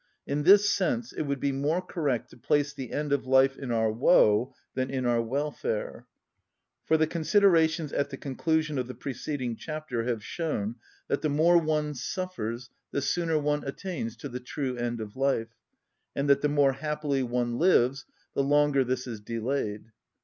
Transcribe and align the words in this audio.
In 0.25 0.41
this 0.41 0.67
sense, 0.67 1.13
it 1.13 1.21
would 1.27 1.39
be 1.39 1.51
more 1.51 1.79
correct 1.79 2.31
to 2.31 2.37
place 2.37 2.73
the 2.73 2.91
end 2.91 3.13
of 3.13 3.27
life 3.27 3.55
in 3.55 3.69
our 3.71 3.91
woe 3.91 4.55
than 4.73 4.89
in 4.89 5.05
our 5.05 5.21
welfare. 5.21 6.07
For 6.85 6.97
the 6.97 7.05
considerations 7.05 7.93
at 7.93 8.09
the 8.09 8.17
conclusion 8.17 8.79
of 8.79 8.87
the 8.87 8.95
preceding 8.95 9.55
chapter 9.55 10.05
have 10.05 10.23
shown 10.23 10.77
that 11.07 11.21
the 11.21 11.29
more 11.29 11.59
one 11.59 11.93
suffers 11.93 12.71
the 12.89 12.99
sooner 12.99 13.37
one 13.37 13.63
attains 13.63 14.15
to 14.15 14.27
the 14.27 14.39
true 14.39 14.75
end 14.75 14.99
of 15.01 15.15
life, 15.15 15.49
and 16.15 16.27
that 16.27 16.41
the 16.41 16.49
more 16.49 16.73
happily 16.73 17.21
one 17.21 17.59
lives 17.59 18.07
the 18.33 18.41
longer 18.41 18.83
this 18.83 19.05
is 19.05 19.19
delayed. 19.19 19.91